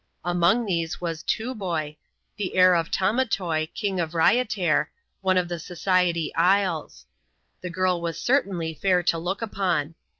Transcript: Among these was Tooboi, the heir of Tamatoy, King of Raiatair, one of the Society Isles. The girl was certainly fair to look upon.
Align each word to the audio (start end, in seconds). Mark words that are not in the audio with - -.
Among 0.25 0.65
these 0.65 0.99
was 0.99 1.21
Tooboi, 1.21 1.95
the 2.35 2.55
heir 2.55 2.73
of 2.73 2.89
Tamatoy, 2.89 3.71
King 3.75 3.99
of 3.99 4.15
Raiatair, 4.15 4.87
one 5.21 5.37
of 5.37 5.47
the 5.47 5.59
Society 5.59 6.33
Isles. 6.33 7.05
The 7.61 7.69
girl 7.69 8.01
was 8.01 8.19
certainly 8.19 8.73
fair 8.73 9.03
to 9.03 9.19
look 9.19 9.43
upon. 9.43 9.93